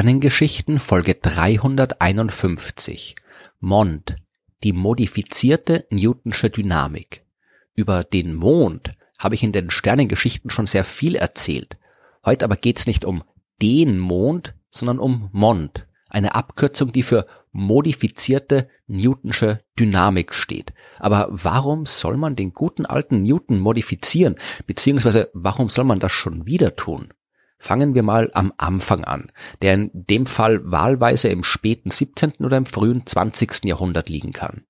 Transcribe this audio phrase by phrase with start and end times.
[0.00, 3.16] Sternengeschichten Folge 351
[3.58, 4.16] Mond,
[4.64, 7.22] die modifizierte Newtonsche Dynamik.
[7.74, 11.76] Über den Mond habe ich in den Sternengeschichten schon sehr viel erzählt.
[12.24, 13.24] Heute aber geht's nicht um
[13.60, 20.72] den Mond, sondern um Mond, eine Abkürzung, die für modifizierte Newtonsche Dynamik steht.
[20.98, 26.46] Aber warum soll man den guten alten Newton modifizieren, beziehungsweise warum soll man das schon
[26.46, 27.12] wieder tun?
[27.62, 32.32] Fangen wir mal am Anfang an, der in dem Fall wahlweise im späten 17.
[32.40, 33.66] oder im frühen 20.
[33.66, 34.64] Jahrhundert liegen kann.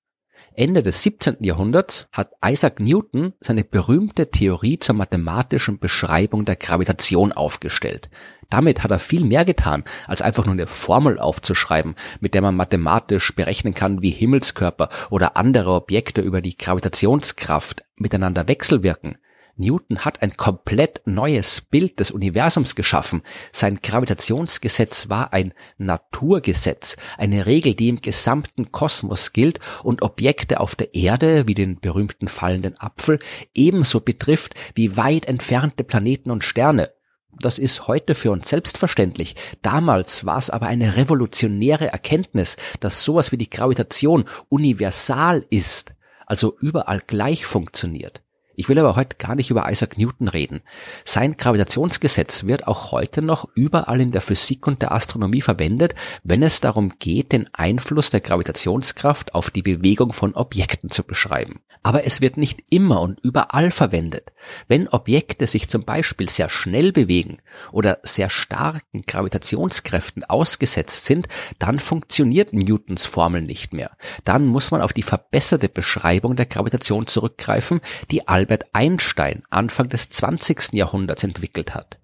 [0.56, 1.36] Ende des 17.
[1.42, 8.10] Jahrhunderts hat Isaac Newton seine berühmte Theorie zur mathematischen Beschreibung der Gravitation aufgestellt.
[8.50, 12.56] Damit hat er viel mehr getan, als einfach nur eine Formel aufzuschreiben, mit der man
[12.56, 19.18] mathematisch berechnen kann, wie Himmelskörper oder andere Objekte über die Gravitationskraft miteinander wechselwirken.
[19.56, 23.22] Newton hat ein komplett neues Bild des Universums geschaffen.
[23.52, 30.74] Sein Gravitationsgesetz war ein Naturgesetz, eine Regel, die im gesamten Kosmos gilt und Objekte auf
[30.74, 33.18] der Erde, wie den berühmten fallenden Apfel,
[33.54, 36.90] ebenso betrifft wie weit entfernte Planeten und Sterne.
[37.38, 39.34] Das ist heute für uns selbstverständlich.
[39.62, 45.94] Damals war es aber eine revolutionäre Erkenntnis, dass sowas wie die Gravitation universal ist,
[46.26, 48.22] also überall gleich funktioniert.
[48.60, 50.60] Ich will aber heute gar nicht über Isaac Newton reden.
[51.06, 55.94] Sein Gravitationsgesetz wird auch heute noch überall in der Physik und der Astronomie verwendet,
[56.24, 61.60] wenn es darum geht, den Einfluss der Gravitationskraft auf die Bewegung von Objekten zu beschreiben.
[61.82, 64.32] Aber es wird nicht immer und überall verwendet.
[64.68, 67.38] Wenn Objekte sich zum Beispiel sehr schnell bewegen
[67.72, 73.92] oder sehr starken Gravitationskräften ausgesetzt sind, dann funktioniert Newtons Formel nicht mehr.
[74.24, 80.10] Dann muss man auf die verbesserte Beschreibung der Gravitation zurückgreifen, die Albert Einstein Anfang des
[80.10, 80.72] 20.
[80.72, 82.00] Jahrhunderts entwickelt hat.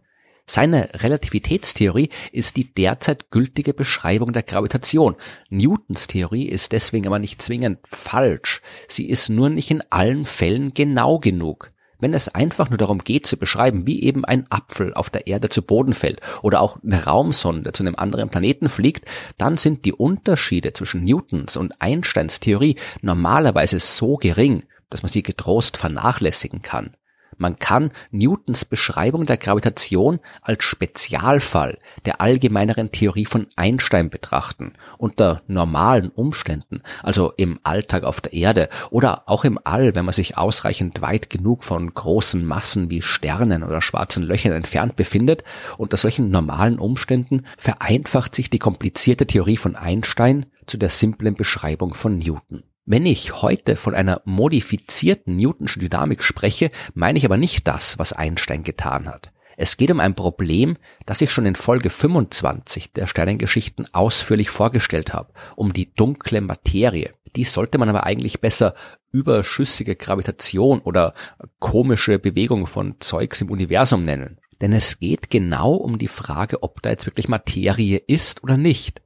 [0.46, 5.16] Seine Relativitätstheorie ist die derzeit gültige Beschreibung der Gravitation.
[5.50, 8.62] Newtons Theorie ist deswegen aber nicht zwingend falsch.
[8.86, 11.72] Sie ist nur nicht in allen Fällen genau genug.
[11.98, 15.48] Wenn es einfach nur darum geht zu beschreiben, wie eben ein Apfel auf der Erde
[15.48, 19.04] zu Boden fällt oder auch eine Raumsonde zu einem anderen Planeten fliegt,
[19.36, 25.22] dann sind die Unterschiede zwischen Newtons und Einsteins Theorie normalerweise so gering, dass man sie
[25.22, 26.96] getrost vernachlässigen kann.
[27.38, 35.42] Man kann Newtons Beschreibung der Gravitation als Spezialfall der allgemeineren Theorie von Einstein betrachten, unter
[35.46, 40.38] normalen Umständen, also im Alltag auf der Erde oder auch im All, wenn man sich
[40.38, 45.44] ausreichend weit genug von großen Massen wie Sternen oder schwarzen Löchern entfernt befindet,
[45.76, 51.92] unter solchen normalen Umständen vereinfacht sich die komplizierte Theorie von Einstein zu der simplen Beschreibung
[51.92, 52.62] von Newton.
[52.88, 58.12] Wenn ich heute von einer modifizierten Newtonschen Dynamik spreche, meine ich aber nicht das, was
[58.12, 59.32] Einstein getan hat.
[59.56, 65.12] Es geht um ein Problem, das ich schon in Folge 25 der Sternengeschichten ausführlich vorgestellt
[65.12, 67.14] habe, um die dunkle Materie.
[67.34, 68.76] Die sollte man aber eigentlich besser
[69.10, 71.12] überschüssige Gravitation oder
[71.58, 74.38] komische Bewegung von Zeugs im Universum nennen.
[74.60, 79.02] Denn es geht genau um die Frage, ob da jetzt wirklich Materie ist oder nicht.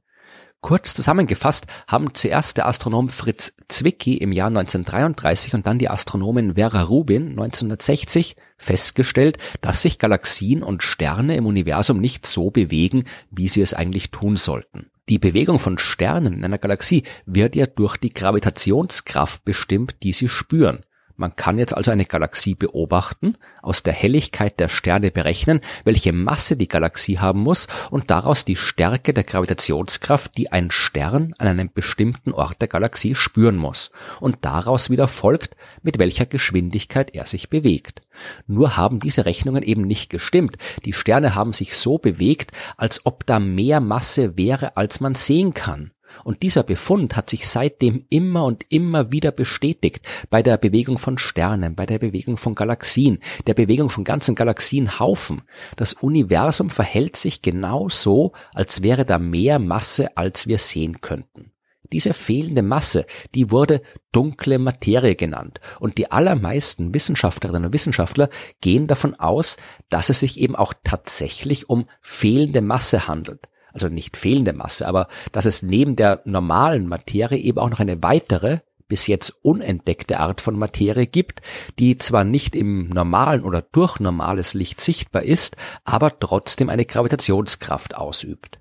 [0.61, 6.53] Kurz zusammengefasst haben zuerst der Astronom Fritz Zwicky im Jahr 1933 und dann die Astronomin
[6.53, 13.47] Vera Rubin 1960 festgestellt, dass sich Galaxien und Sterne im Universum nicht so bewegen, wie
[13.47, 14.91] sie es eigentlich tun sollten.
[15.09, 20.29] Die Bewegung von Sternen in einer Galaxie wird ja durch die Gravitationskraft bestimmt, die sie
[20.29, 20.85] spüren.
[21.21, 26.57] Man kann jetzt also eine Galaxie beobachten, aus der Helligkeit der Sterne berechnen, welche Masse
[26.57, 31.71] die Galaxie haben muss und daraus die Stärke der Gravitationskraft, die ein Stern an einem
[31.71, 33.91] bestimmten Ort der Galaxie spüren muss.
[34.19, 38.01] Und daraus wieder folgt, mit welcher Geschwindigkeit er sich bewegt.
[38.47, 40.57] Nur haben diese Rechnungen eben nicht gestimmt.
[40.85, 45.53] Die Sterne haben sich so bewegt, als ob da mehr Masse wäre, als man sehen
[45.53, 45.91] kann.
[46.23, 51.17] Und dieser Befund hat sich seitdem immer und immer wieder bestätigt bei der Bewegung von
[51.17, 55.41] Sternen, bei der Bewegung von Galaxien, der Bewegung von ganzen Galaxienhaufen.
[55.75, 61.51] Das Universum verhält sich genau so, als wäre da mehr Masse, als wir sehen könnten.
[61.91, 63.05] Diese fehlende Masse,
[63.35, 63.81] die wurde
[64.13, 65.59] dunkle Materie genannt.
[65.79, 68.29] Und die allermeisten Wissenschaftlerinnen und Wissenschaftler
[68.61, 69.57] gehen davon aus,
[69.89, 75.07] dass es sich eben auch tatsächlich um fehlende Masse handelt also nicht fehlende Masse, aber
[75.31, 80.41] dass es neben der normalen Materie eben auch noch eine weitere, bis jetzt unentdeckte Art
[80.41, 81.41] von Materie gibt,
[81.79, 87.95] die zwar nicht im normalen oder durch normales Licht sichtbar ist, aber trotzdem eine Gravitationskraft
[87.95, 88.59] ausübt.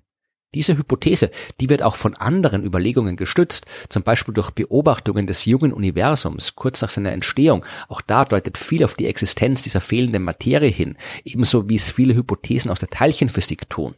[0.54, 1.30] Diese Hypothese,
[1.60, 6.82] die wird auch von anderen Überlegungen gestützt, zum Beispiel durch Beobachtungen des jungen Universums kurz
[6.82, 7.64] nach seiner Entstehung.
[7.88, 12.14] Auch da deutet viel auf die Existenz dieser fehlenden Materie hin, ebenso wie es viele
[12.14, 13.94] Hypothesen aus der Teilchenphysik tun.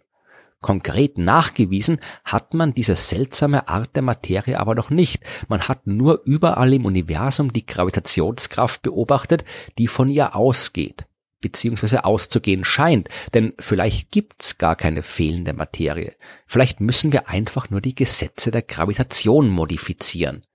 [0.63, 5.23] Konkret nachgewiesen hat man diese seltsame Art der Materie aber noch nicht.
[5.49, 9.45] Man hat nur überall im Universum die Gravitationskraft beobachtet,
[9.79, 11.05] die von ihr ausgeht
[11.43, 16.15] beziehungsweise auszugehen scheint, denn vielleicht gibt's gar keine fehlende Materie.
[16.47, 20.47] Vielleicht müssen wir einfach nur die Gesetze der Gravitation modifizieren.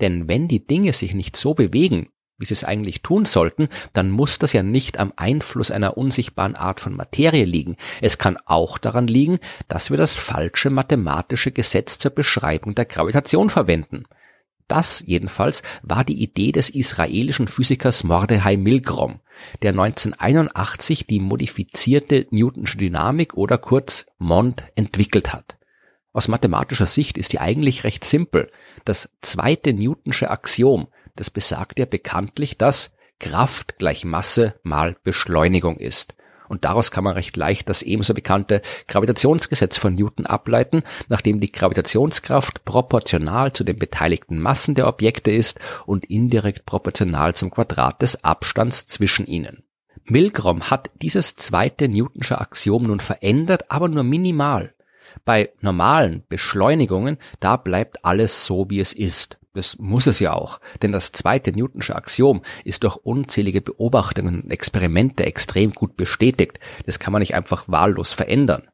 [0.00, 4.10] Denn wenn die Dinge sich nicht so bewegen, wie sie es eigentlich tun sollten, dann
[4.10, 7.76] muss das ja nicht am Einfluss einer unsichtbaren Art von Materie liegen.
[8.00, 9.38] Es kann auch daran liegen,
[9.68, 14.04] dass wir das falsche mathematische Gesetz zur Beschreibung der Gravitation verwenden.
[14.68, 19.20] Das jedenfalls war die Idee des israelischen Physikers Mordechai Milgrom,
[19.62, 25.56] der 1981 die modifizierte Newtonsche Dynamik oder kurz MOND entwickelt hat.
[26.12, 28.50] Aus mathematischer Sicht ist die eigentlich recht simpel.
[28.84, 36.14] Das zweite Newtonsche Axiom, das besagt ja bekanntlich, dass Kraft gleich Masse mal Beschleunigung ist.
[36.48, 41.50] Und daraus kann man recht leicht das ebenso bekannte Gravitationsgesetz von Newton ableiten, nachdem die
[41.50, 48.22] Gravitationskraft proportional zu den beteiligten Massen der Objekte ist und indirekt proportional zum Quadrat des
[48.22, 49.64] Abstands zwischen ihnen.
[50.04, 54.72] Milgrom hat dieses zweite Newtonsche Axiom nun verändert, aber nur minimal.
[55.24, 59.38] Bei normalen Beschleunigungen, da bleibt alles so, wie es ist.
[59.56, 64.50] Das muss es ja auch, denn das zweite Newtonsche Axiom ist durch unzählige Beobachtungen und
[64.50, 66.60] Experimente extrem gut bestätigt.
[66.84, 68.68] Das kann man nicht einfach wahllos verändern.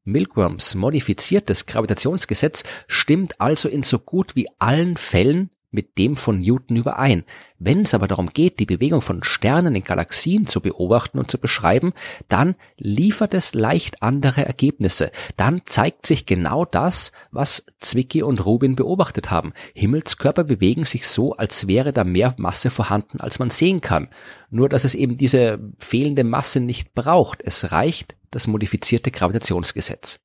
[0.04, 6.76] Milgrams modifiziertes Gravitationsgesetz stimmt also in so gut wie allen Fällen mit dem von Newton
[6.76, 7.24] überein.
[7.58, 11.38] Wenn es aber darum geht, die Bewegung von Sternen in Galaxien zu beobachten und zu
[11.38, 11.92] beschreiben,
[12.28, 15.10] dann liefert es leicht andere Ergebnisse.
[15.36, 19.52] Dann zeigt sich genau das, was Zwicky und Rubin beobachtet haben.
[19.74, 24.08] Himmelskörper bewegen sich so, als wäre da mehr Masse vorhanden, als man sehen kann.
[24.50, 27.42] Nur, dass es eben diese fehlende Masse nicht braucht.
[27.42, 30.20] Es reicht das modifizierte Gravitationsgesetz.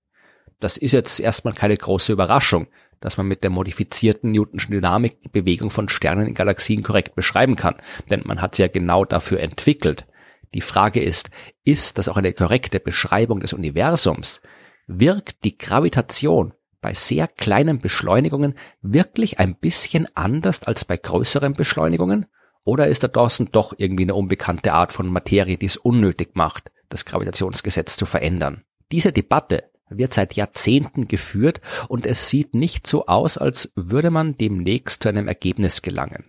[0.59, 2.67] Das ist jetzt erstmal keine große Überraschung,
[2.99, 7.55] dass man mit der modifizierten Newtonschen Dynamik die Bewegung von Sternen in Galaxien korrekt beschreiben
[7.55, 7.75] kann,
[8.09, 10.05] denn man hat sie ja genau dafür entwickelt.
[10.53, 11.29] Die Frage ist,
[11.63, 14.41] ist das auch eine korrekte Beschreibung des Universums?
[14.87, 22.25] Wirkt die Gravitation bei sehr kleinen Beschleunigungen wirklich ein bisschen anders als bei größeren Beschleunigungen?
[22.63, 26.71] Oder ist da draußen doch irgendwie eine unbekannte Art von Materie, die es unnötig macht,
[26.89, 28.63] das Gravitationsgesetz zu verändern?
[28.91, 34.35] Diese Debatte wird seit Jahrzehnten geführt und es sieht nicht so aus, als würde man
[34.35, 36.25] demnächst zu einem Ergebnis gelangen.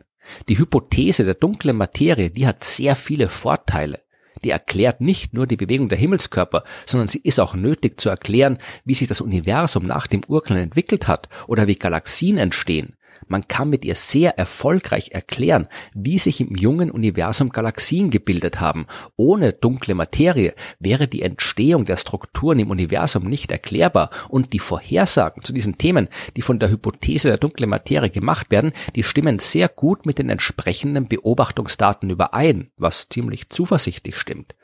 [0.49, 4.00] Die Hypothese der dunklen Materie, die hat sehr viele Vorteile.
[4.44, 8.58] Die erklärt nicht nur die Bewegung der Himmelskörper, sondern sie ist auch nötig zu erklären,
[8.85, 12.96] wie sich das Universum nach dem Urknall entwickelt hat oder wie Galaxien entstehen.
[13.28, 18.86] Man kann mit ihr sehr erfolgreich erklären, wie sich im jungen Universum Galaxien gebildet haben.
[19.16, 25.44] Ohne dunkle Materie wäre die Entstehung der Strukturen im Universum nicht erklärbar und die Vorhersagen
[25.44, 29.68] zu diesen Themen, die von der Hypothese der dunklen Materie gemacht werden, die stimmen sehr
[29.68, 34.54] gut mit den entsprechenden Beobachtungsdaten überein, was ziemlich zuversichtlich stimmt.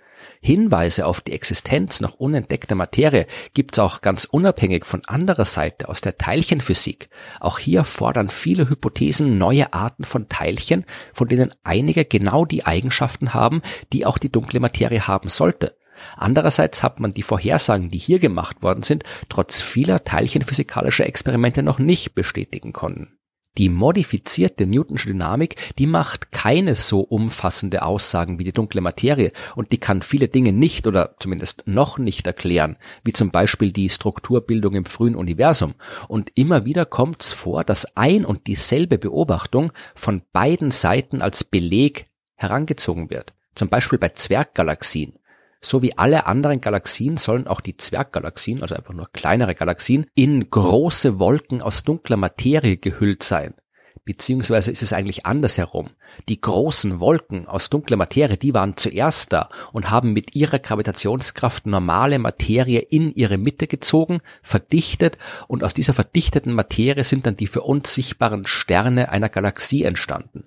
[0.40, 6.00] Hinweise auf die Existenz noch unentdeckter Materie gibt's auch ganz unabhängig von anderer Seite aus
[6.00, 7.08] der Teilchenphysik.
[7.40, 13.34] Auch hier fordern viele Hypothesen neue Arten von Teilchen, von denen einige genau die Eigenschaften
[13.34, 15.76] haben, die auch die dunkle Materie haben sollte.
[16.16, 21.78] Andererseits hat man die Vorhersagen, die hier gemacht worden sind, trotz vieler teilchenphysikalischer Experimente noch
[21.78, 23.15] nicht bestätigen können.
[23.58, 29.72] Die modifizierte Newtonsche Dynamik, die macht keine so umfassende Aussagen wie die dunkle Materie und
[29.72, 34.74] die kann viele Dinge nicht oder zumindest noch nicht erklären, wie zum Beispiel die Strukturbildung
[34.74, 35.74] im frühen Universum.
[36.08, 41.42] Und immer wieder kommt es vor, dass ein und dieselbe Beobachtung von beiden Seiten als
[41.42, 43.34] Beleg herangezogen wird.
[43.54, 45.14] Zum Beispiel bei Zwerggalaxien.
[45.60, 50.50] So wie alle anderen Galaxien sollen auch die Zwerggalaxien, also einfach nur kleinere Galaxien, in
[50.50, 53.54] große Wolken aus dunkler Materie gehüllt sein.
[54.06, 55.90] Beziehungsweise ist es eigentlich andersherum.
[56.28, 61.66] Die großen Wolken aus dunkler Materie, die waren zuerst da und haben mit ihrer Gravitationskraft
[61.66, 67.48] normale Materie in ihre Mitte gezogen, verdichtet und aus dieser verdichteten Materie sind dann die
[67.48, 70.44] für uns sichtbaren Sterne einer Galaxie entstanden.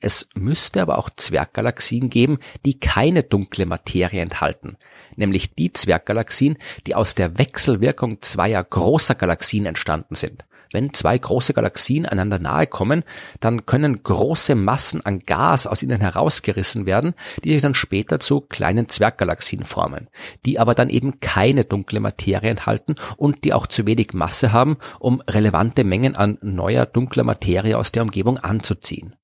[0.00, 4.76] Es müsste aber auch Zwerggalaxien geben, die keine dunkle Materie enthalten,
[5.16, 10.44] nämlich die Zwerggalaxien, die aus der Wechselwirkung zweier großer Galaxien entstanden sind.
[10.72, 13.02] Wenn zwei große Galaxien einander nahe kommen,
[13.40, 18.40] dann können große Massen an Gas aus ihnen herausgerissen werden, die sich dann später zu
[18.40, 20.08] kleinen Zwerggalaxien formen,
[20.46, 24.78] die aber dann eben keine dunkle Materie enthalten und die auch zu wenig Masse haben,
[25.00, 29.16] um relevante Mengen an neuer dunkler Materie aus der Umgebung anzuziehen.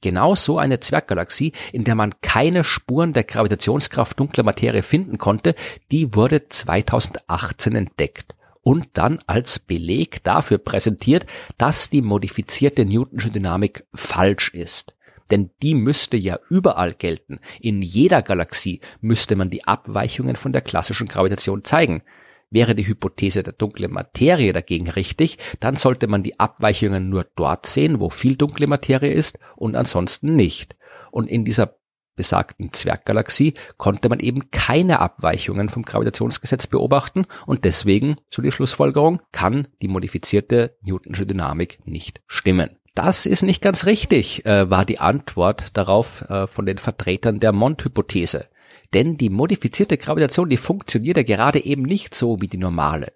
[0.00, 5.54] Genau so eine Zwerggalaxie, in der man keine Spuren der Gravitationskraft dunkler Materie finden konnte,
[5.90, 11.24] die wurde 2018 entdeckt und dann als Beleg dafür präsentiert,
[11.56, 14.96] dass die modifizierte Newtonsche Dynamik falsch ist.
[15.30, 17.38] Denn die müsste ja überall gelten.
[17.60, 22.02] In jeder Galaxie müsste man die Abweichungen von der klassischen Gravitation zeigen.
[22.50, 27.66] Wäre die Hypothese der dunklen Materie dagegen richtig, dann sollte man die Abweichungen nur dort
[27.66, 30.76] sehen, wo viel dunkle Materie ist und ansonsten nicht.
[31.10, 31.76] Und in dieser
[32.16, 39.20] besagten Zwerggalaxie konnte man eben keine Abweichungen vom Gravitationsgesetz beobachten und deswegen, so die Schlussfolgerung,
[39.32, 42.78] kann die modifizierte Newtonsche Dynamik nicht stimmen.
[42.94, 47.52] Das ist nicht ganz richtig, äh, war die Antwort darauf äh, von den Vertretern der
[47.52, 48.48] Mond-Hypothese.
[48.94, 53.12] Denn die modifizierte Gravitation, die funktioniert ja gerade eben nicht so wie die normale.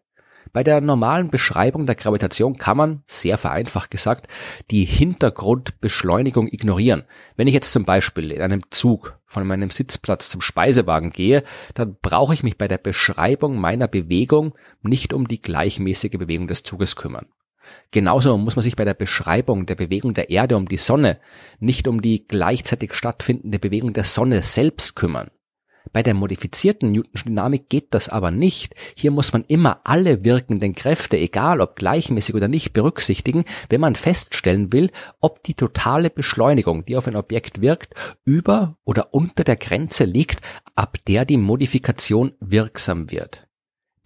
[0.52, 4.26] Bei der normalen Beschreibung der Gravitation kann man, sehr vereinfacht gesagt,
[4.70, 7.04] die Hintergrundbeschleunigung ignorieren.
[7.36, 11.96] Wenn ich jetzt zum Beispiel in einem Zug von meinem Sitzplatz zum Speisewagen gehe, dann
[12.02, 16.96] brauche ich mich bei der Beschreibung meiner Bewegung nicht um die gleichmäßige Bewegung des Zuges
[16.96, 17.26] kümmern.
[17.92, 21.20] Genauso muss man sich bei der Beschreibung der Bewegung der Erde um die Sonne
[21.60, 25.30] nicht um die gleichzeitig stattfindende Bewegung der Sonne selbst kümmern.
[25.92, 28.74] Bei der modifizierten Newtonschen Dynamik geht das aber nicht.
[28.94, 33.96] Hier muss man immer alle wirkenden Kräfte, egal ob gleichmäßig oder nicht, berücksichtigen, wenn man
[33.96, 37.94] feststellen will, ob die totale Beschleunigung, die auf ein Objekt wirkt,
[38.24, 40.40] über oder unter der Grenze liegt,
[40.76, 43.49] ab der die Modifikation wirksam wird.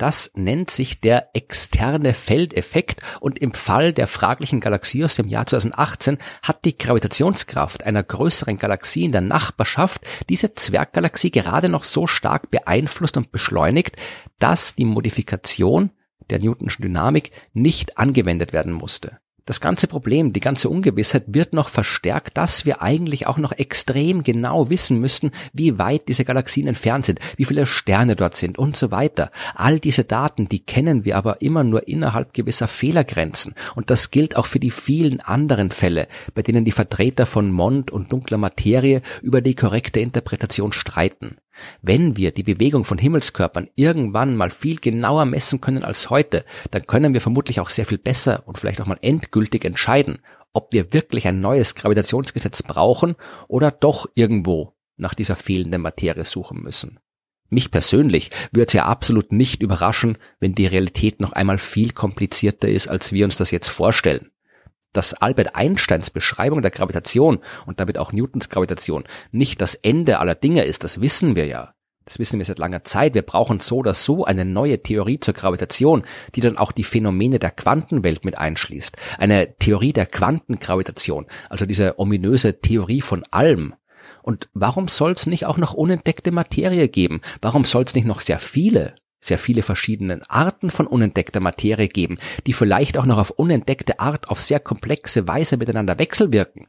[0.04, 5.46] Das nennt sich der externe Feldeffekt und im Fall der fraglichen Galaxie aus dem Jahr
[5.46, 12.06] 2018 hat die Gravitationskraft einer größeren Galaxie in der Nachbarschaft diese Zwerggalaxie gerade noch so
[12.06, 13.96] stark beeinflusst und beschleunigt,
[14.38, 15.88] dass die Modifikation
[16.28, 19.20] der Newtonschen Dynamik nicht angewendet werden musste.
[19.46, 24.22] Das ganze Problem, die ganze Ungewissheit wird noch verstärkt, dass wir eigentlich auch noch extrem
[24.22, 28.74] genau wissen müssten, wie weit diese Galaxien entfernt sind, wie viele Sterne dort sind und
[28.74, 29.30] so weiter.
[29.54, 33.54] All diese Daten, die kennen wir aber immer nur innerhalb gewisser Fehlergrenzen.
[33.74, 37.90] Und das gilt auch für die vielen anderen Fälle, bei denen die Vertreter von Mond
[37.90, 41.36] und dunkler Materie über die korrekte Interpretation streiten.
[41.82, 46.86] Wenn wir die Bewegung von Himmelskörpern irgendwann mal viel genauer messen können als heute, dann
[46.86, 50.18] können wir vermutlich auch sehr viel besser und vielleicht auch mal endgültig entscheiden,
[50.52, 53.16] ob wir wirklich ein neues Gravitationsgesetz brauchen
[53.48, 57.00] oder doch irgendwo nach dieser fehlenden Materie suchen müssen.
[57.50, 62.68] Mich persönlich würde es ja absolut nicht überraschen, wenn die Realität noch einmal viel komplizierter
[62.68, 64.30] ist, als wir uns das jetzt vorstellen
[64.94, 70.34] dass Albert Einsteins Beschreibung der Gravitation und damit auch Newtons Gravitation nicht das Ende aller
[70.34, 71.74] Dinge ist, das wissen wir ja.
[72.06, 73.14] Das wissen wir seit langer Zeit.
[73.14, 77.38] Wir brauchen so oder so eine neue Theorie zur Gravitation, die dann auch die Phänomene
[77.38, 78.96] der Quantenwelt mit einschließt.
[79.18, 83.74] Eine Theorie der Quantengravitation, also diese ominöse Theorie von allem.
[84.22, 87.22] Und warum soll es nicht auch noch unentdeckte Materie geben?
[87.40, 92.18] Warum soll es nicht noch sehr viele sehr viele verschiedene Arten von unentdeckter Materie geben,
[92.46, 96.66] die vielleicht auch noch auf unentdeckte Art auf sehr komplexe Weise miteinander wechselwirken.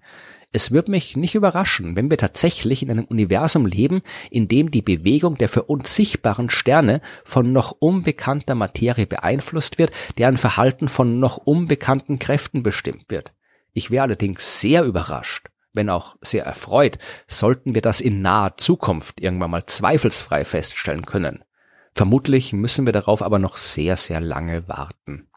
[0.51, 4.81] Es wird mich nicht überraschen, wenn wir tatsächlich in einem Universum leben, in dem die
[4.81, 11.19] Bewegung der für uns sichtbaren Sterne von noch unbekannter Materie beeinflusst wird, deren Verhalten von
[11.19, 13.33] noch unbekannten Kräften bestimmt wird.
[13.73, 19.19] Ich wäre allerdings sehr überrascht, wenn auch sehr erfreut, sollten wir das in naher Zukunft
[19.19, 21.43] irgendwann mal zweifelsfrei feststellen können.
[21.95, 25.27] Vermutlich müssen wir darauf aber noch sehr, sehr lange warten.